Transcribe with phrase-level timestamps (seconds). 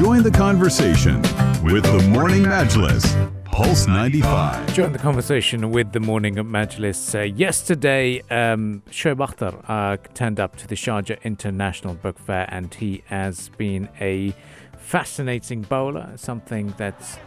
[0.00, 1.20] Join the conversation
[1.62, 3.04] with the Morning Majlis,
[3.44, 4.72] Pulse 95.
[4.72, 7.14] Join the conversation with the morning at Majlis.
[7.14, 12.72] Uh, yesterday, um, Shoaib Akhtar uh, turned up to the Sharjah International Book Fair and
[12.72, 14.34] he has been a
[14.78, 17.18] fascinating bowler, something that's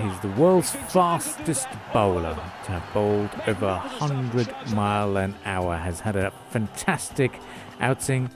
[0.00, 2.34] He's the world's fastest bowler
[2.64, 5.76] to have bowled over 100 mile an hour.
[5.76, 7.38] Has had a fantastic
[7.80, 8.30] outing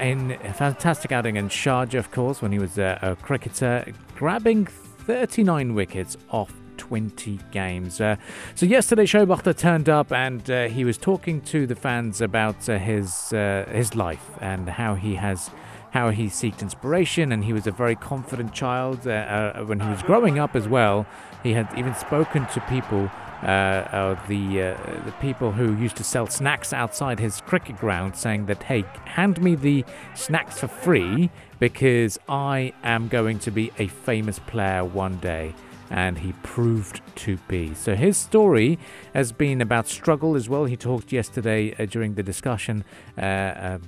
[0.00, 5.74] in fantastic outing in Sharjah, of course, when he was a, a cricketer, grabbing 39
[5.74, 8.00] wickets off 20 games.
[8.00, 8.16] Uh,
[8.54, 12.68] so yesterday, Shoaib Akhtar turned up and uh, he was talking to the fans about
[12.68, 15.50] uh, his uh, his life and how he has
[15.92, 19.88] how he seeked inspiration and he was a very confident child uh, uh, when he
[19.88, 21.06] was growing up as well.
[21.42, 23.10] He had even spoken to people
[23.42, 28.46] uh, the uh, the people who used to sell snacks outside his cricket ground, saying
[28.46, 33.88] that, "Hey, hand me the snacks for free because I am going to be a
[33.88, 35.54] famous player one day."
[35.90, 37.74] And he proved to be.
[37.74, 38.78] So his story
[39.14, 40.64] has been about struggle as well.
[40.64, 42.84] He talked yesterday uh, during the discussion
[43.16, 43.78] uh, uh,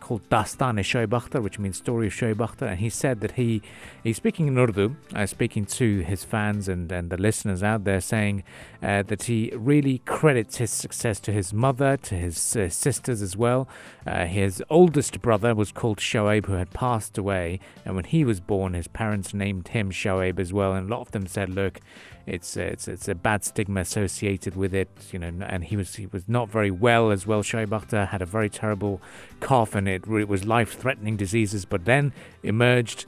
[0.00, 2.68] called Dastan Akhtar, which means story of Shoaib Akhtar.
[2.70, 3.62] And he said that he
[4.02, 8.00] he's speaking in Urdu, uh, speaking to his fans and, and the listeners out there,
[8.00, 8.44] saying
[8.82, 13.36] uh, that he really credits his success to his mother, to his uh, sisters as
[13.36, 13.68] well.
[14.06, 18.74] his oldest brother was called Shoaib, who had passed away, and when he was born,
[18.74, 21.80] his parents named him Shoaib as well, and a lot of them said said, "Look,
[22.26, 26.06] it's it's it's a bad stigma associated with it, you know." And he was he
[26.06, 27.42] was not very well as well.
[27.42, 27.72] Shoaib
[28.08, 29.00] had a very terrible
[29.40, 31.64] cough, and it, it was life-threatening diseases.
[31.64, 32.12] But then
[32.42, 33.06] emerged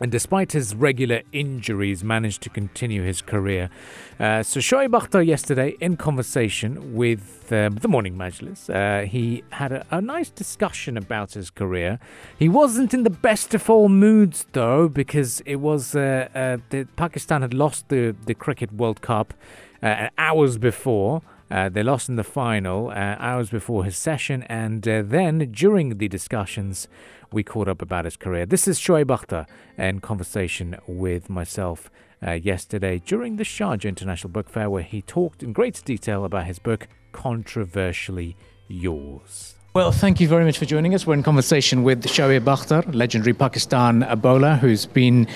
[0.00, 3.70] and despite his regular injuries, managed to continue his career.
[4.18, 9.72] Uh, so Shoaib Akhtar yesterday, in conversation with uh, the Morning Majlis, uh, he had
[9.72, 11.98] a, a, nice discussion about his career.
[12.38, 16.28] He wasn't in the best of all moods though, because it was uh,
[16.72, 19.34] uh, Pakistan had lost the the Cricket World Cup
[19.82, 21.22] uh, hours before.
[21.52, 25.98] Uh, they lost in the final uh, hours before his session, and uh, then during
[25.98, 26.88] the discussions,
[27.30, 28.46] we caught up about his career.
[28.46, 29.46] This is Shoaib Akhtar
[29.76, 31.90] in conversation with myself
[32.26, 36.46] uh, yesterday during the Sharjah International Book Fair, where he talked in great detail about
[36.46, 38.34] his book, Controversially
[38.66, 39.56] Yours.
[39.74, 41.06] Well, thank you very much for joining us.
[41.06, 45.26] We're in conversation with Shoaib Akhtar, legendary Pakistan bowler who's been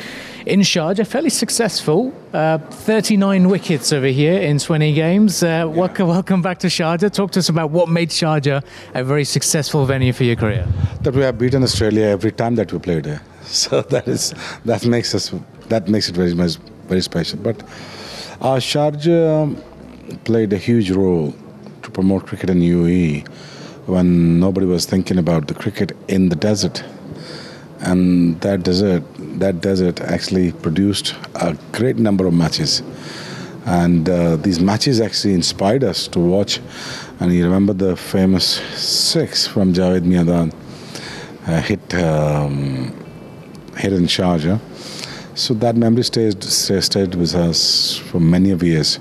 [0.45, 2.13] in Sharjah, fairly successful.
[2.35, 5.43] Uh, 39 wickets over here in 20 games.
[5.43, 5.65] Uh, yeah.
[5.65, 7.11] welcome, welcome back to Sharjah.
[7.11, 10.69] Talk to us about what made Sharjah a very successful venue for your career.
[11.01, 13.23] That we have beaten Australia every time that we played there.
[13.47, 14.35] So that is
[14.67, 15.33] that makes us
[15.69, 16.59] that makes it very much
[16.89, 17.39] very special.
[17.39, 17.63] But
[18.43, 19.57] uh, Sharjah
[20.25, 21.35] played a huge role
[21.85, 23.25] to promote cricket in UAE
[23.87, 26.85] when nobody was thinking about the cricket in the desert.
[27.81, 29.05] And that desert,
[29.39, 32.83] that desert actually produced a great number of matches.
[33.65, 36.61] And uh, these matches actually inspired us to watch.
[37.21, 40.55] And you remember the famous six from Javed Miandad
[41.47, 42.95] uh, hit, um,
[43.77, 44.61] hit in Sharjah.
[45.37, 48.99] So that memory stayed, stayed with us for many of years.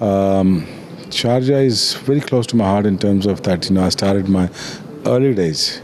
[0.00, 0.66] Um,
[1.10, 4.28] Sharjah is very close to my heart in terms of that, you know, I started
[4.28, 4.50] my
[5.04, 5.80] early days.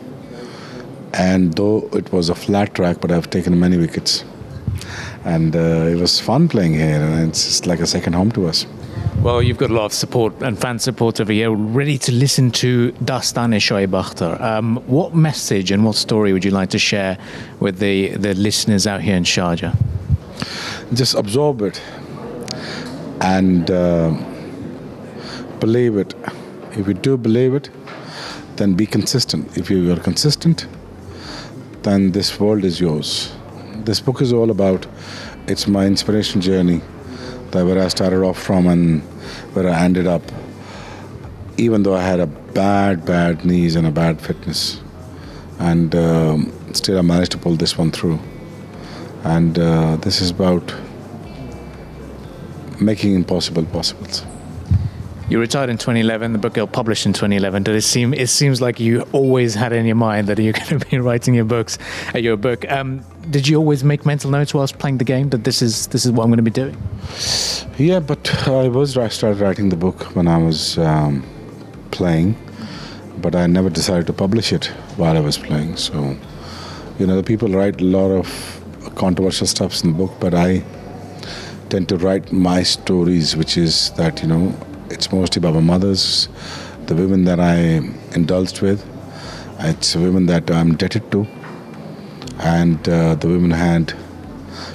[1.15, 4.25] And though it was a flat track, but I've taken many wickets.
[5.25, 8.47] And uh, it was fun playing here, and it's just like a second home to
[8.47, 8.67] us.
[9.21, 12.51] Well, you've got a lot of support and fan support over here, ready to listen
[12.53, 14.41] to Dastan Shoaib Akhtar.
[14.41, 17.19] Um, what message and what story would you like to share
[17.61, 19.77] with the, the listeners out here in Sharjah?
[20.93, 21.81] Just absorb it
[23.23, 24.11] and uh,
[25.63, 26.15] believe it.
[26.73, 27.71] If you do believe it,
[28.57, 29.57] then be consistent.
[29.57, 30.67] If you are consistent,
[31.85, 33.33] then this world is yours.
[33.85, 34.87] This book is all about
[35.47, 36.81] it's my inspiration journey,
[37.53, 39.03] that where I started off from and
[39.55, 40.23] where I ended up.
[41.59, 44.81] Even though I had a bad, bad knees and a bad fitness,
[45.61, 48.19] and um, still I managed to pull this one through.
[49.23, 50.75] And uh, this is about
[52.81, 54.25] making impossible possibles.
[55.33, 56.35] You retired in 2011.
[56.35, 57.63] The book got published in 2011.
[57.63, 58.13] Did it seem?
[58.13, 61.33] It seems like you always had in your mind that you're going to be writing
[61.33, 61.79] your books,
[62.15, 62.71] uh, your book.
[62.71, 66.05] Um, did you always make mental notes whilst playing the game that this is this
[66.05, 66.77] is what I'm going to be doing?
[67.79, 71.25] Yeah, but I was I started writing the book when I was um,
[71.93, 72.37] playing,
[73.23, 74.67] but I never decided to publish it
[74.99, 75.77] while I was playing.
[75.77, 76.15] So,
[76.99, 78.29] you know, the people write a lot of
[78.97, 80.63] controversial stuffs in the book, but I
[81.71, 84.55] tend to write my stories, which is that you know
[84.93, 86.29] it's mostly about my mothers,
[86.87, 87.57] the women that I
[88.15, 88.81] indulged with.
[89.61, 91.27] It's women that I'm indebted to.
[92.43, 93.95] and uh, the women had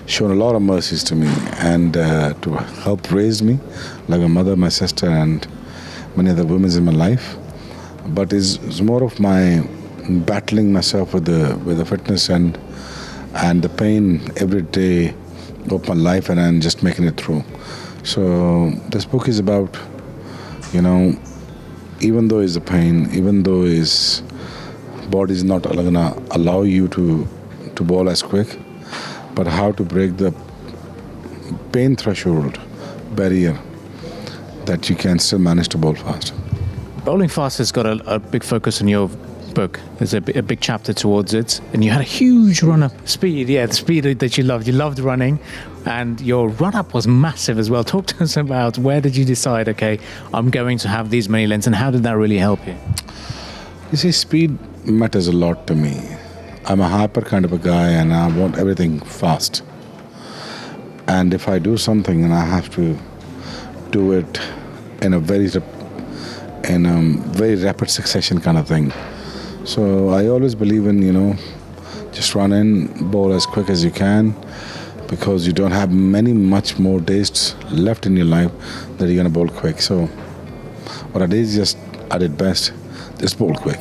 [0.05, 1.27] shown a lot of mercies to me
[1.57, 2.53] and uh, to
[2.83, 3.59] help raise me,
[4.07, 5.47] like my mother, my sister, and
[6.15, 7.35] many other women in my life.
[8.07, 9.67] But it's, it's more of my
[10.09, 12.57] battling myself with the with the fitness and
[13.35, 15.13] and the pain every day
[15.69, 17.43] of my life, and I'm just making it through.
[18.03, 19.77] So this book is about,
[20.73, 21.17] you know,
[21.99, 24.21] even though it's a pain, even though his
[25.09, 27.27] body is not gonna allow you to
[27.75, 28.59] to bowl as quick,
[29.35, 30.33] but how to break the
[31.71, 32.59] pain threshold
[33.15, 33.57] barrier
[34.65, 36.33] that you can still manage to bowl fast.
[37.05, 39.09] Bowling fast has got a, a big focus on your
[39.53, 39.79] book.
[39.97, 43.49] There's a, a, big chapter towards it, and you had a huge run up speed.
[43.49, 44.67] Yeah, the speed that you loved.
[44.67, 45.39] You loved running,
[45.87, 47.83] and your run up was massive as well.
[47.83, 49.69] Talk to us about where did you decide?
[49.69, 49.99] Okay,
[50.33, 52.75] I'm going to have these many lengths, and how did that really help you?
[53.91, 55.97] You see, speed matters a lot to me.
[56.65, 59.63] I'm a hyper kind of a guy, and I want everything fast.
[61.07, 62.97] And if I do something, and I have to
[63.91, 64.41] do it
[65.01, 65.49] in a very
[66.65, 67.01] in a
[67.31, 68.91] very rapid succession kind of thing.
[69.63, 71.35] So I always believe in you know
[72.11, 74.35] just run in, bowl as quick as you can,
[75.07, 78.51] because you don't have many much more days left in your life
[78.97, 79.81] that you're gonna bowl quick.
[79.81, 80.07] So
[81.11, 81.77] what I did is just
[82.11, 82.73] I did best,
[83.19, 83.79] just bowl quick.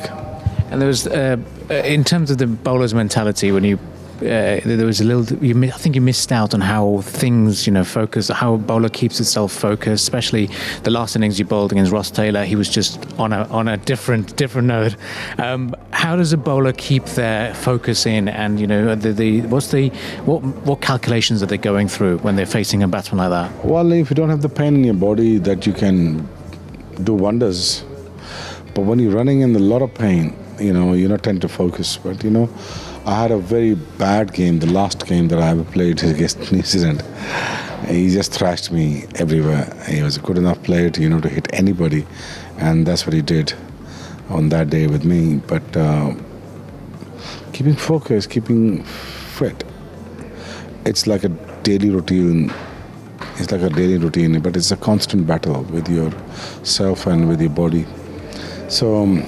[0.69, 1.37] And there was, uh,
[1.69, 3.79] uh in terms of the bowler's mentality, when you
[4.17, 5.37] uh, there was a little.
[5.43, 8.29] You, I think you missed out on how things, you know, focus.
[8.29, 10.03] How a bowler keeps itself focused.
[10.03, 10.49] Especially
[10.83, 13.77] the last innings you bowled against Ross Taylor, he was just on a on a
[13.77, 14.95] different different note.
[15.37, 18.27] Um, how does a bowler keep their focus in?
[18.27, 19.89] And you know, the, the what's the
[20.25, 23.65] what what calculations are they going through when they're facing a batsman like that?
[23.65, 26.27] Well, if you don't have the pain in your body, that you can
[27.03, 27.83] do wonders.
[28.73, 31.47] But when you're running in a lot of pain, you know, you don't tend to
[31.47, 31.97] focus.
[31.97, 32.49] But you know
[33.07, 36.61] I had a very bad game, the last game that I ever played against New
[36.61, 37.01] Zealand.
[37.87, 39.73] He just thrashed me everywhere.
[39.87, 42.05] He was a good enough player to, you know, to hit anybody,
[42.57, 43.53] and that's what he did
[44.27, 45.37] on that day with me.
[45.37, 46.15] But uh,
[47.53, 49.63] keeping focus, keeping fit,
[50.85, 51.29] it's like a
[51.63, 52.53] daily routine.
[53.37, 57.51] It's like a daily routine, but it's a constant battle with yourself and with your
[57.51, 57.85] body.
[58.67, 59.01] So.
[59.01, 59.25] Um,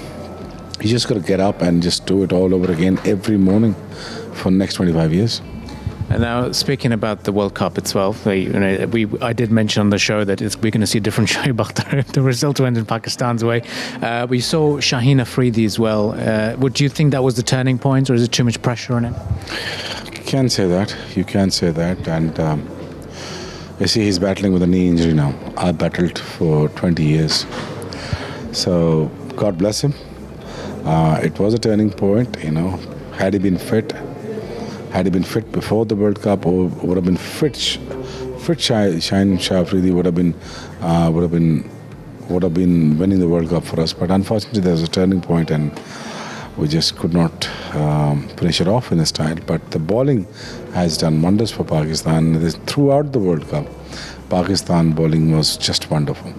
[0.82, 3.74] you just got to get up and just do it all over again every morning
[4.32, 5.42] for the next 25 years.
[6.10, 9.80] And now, speaking about the World Cup itself, we, you know, we I did mention
[9.80, 12.04] on the show that we're going to see a different Shoaib Akhtar.
[12.06, 13.62] the result went in Pakistan's way.
[14.02, 16.12] Uh, we saw Shaheen Afridi as well.
[16.18, 18.94] Uh, would you think that was the turning point, or is it too much pressure
[18.94, 19.14] on him?
[20.06, 20.96] You can say that.
[21.14, 22.08] You can say that.
[22.08, 22.68] And um,
[23.78, 25.32] you see, he's battling with a knee injury now.
[25.56, 27.46] I battled for 20 years.
[28.50, 29.94] So, God bless him.
[30.84, 32.78] Uh, it was a turning point, you know.
[33.12, 33.92] Had he been fit,
[34.92, 39.40] had he been fit before the World Cup, or would have been fit, fit Shaheen
[39.40, 40.34] Shah Afridi would have been,
[40.80, 41.68] uh, would have been,
[42.28, 43.92] would have been winning the World Cup for us.
[43.92, 45.78] But unfortunately, there was a turning point, and
[46.56, 49.36] we just could not um, finish it off in the style.
[49.46, 50.26] But the bowling
[50.72, 52.40] has done wonders for Pakistan.
[52.66, 53.66] Throughout the World Cup,
[54.30, 56.32] Pakistan bowling was just wonderful.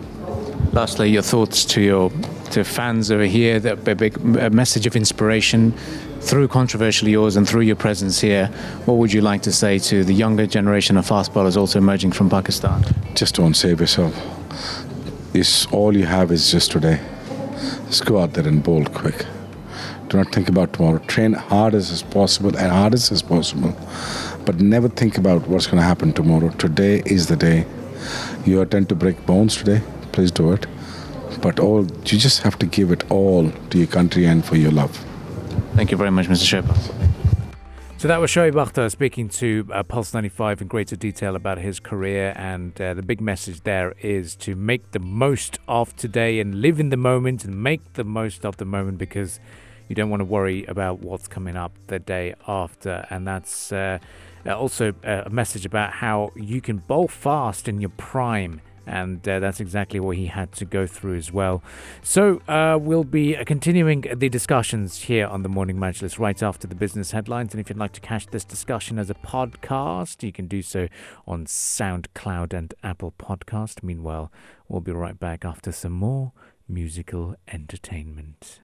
[0.71, 2.11] Lastly, your thoughts to your
[2.51, 5.71] to fans over here, that a big a message of inspiration
[6.19, 8.47] through controversial yours and through your presence here.
[8.85, 12.11] What would you like to say to the younger generation of fast bowlers also emerging
[12.11, 12.83] from Pakistan?
[13.15, 14.13] Just don't save yourself.
[15.33, 16.99] This all you have is just today.
[17.87, 19.25] Just go out there and bowl quick.
[20.09, 20.99] Do not think about tomorrow.
[21.07, 23.73] Train hard as possible and hardest as possible,
[24.45, 26.49] but never think about what's going to happen tomorrow.
[26.49, 27.65] Today is the day.
[28.45, 29.81] You tend to break bones today.
[30.11, 30.65] Please do it
[31.41, 34.71] but all you just have to give it all to your country and for your
[34.71, 34.95] love.
[35.75, 36.61] Thank you very much, Mr.
[36.61, 37.11] Sherpa.
[38.01, 41.79] So that was Shoaib Akhtar speaking to uh, Pulse 95 in greater detail about his
[41.79, 42.33] career.
[42.35, 46.79] And uh, the big message there is to make the most of today and live
[46.79, 49.39] in the moment and make the most of the moment because
[49.87, 53.05] you don't want to worry about what's coming up the day after.
[53.11, 53.99] And that's uh,
[54.47, 59.59] also a message about how you can bowl fast in your prime and uh, that's
[59.59, 61.61] exactly what he had to go through as well.
[62.01, 66.67] So uh, we'll be uh, continuing the discussions here on the Morning Majlis right after
[66.67, 67.53] the business headlines.
[67.53, 70.87] And if you'd like to catch this discussion as a podcast, you can do so
[71.27, 73.83] on SoundCloud and Apple Podcast.
[73.83, 74.31] Meanwhile,
[74.67, 76.33] we'll be right back after some more
[76.67, 78.59] musical entertainment.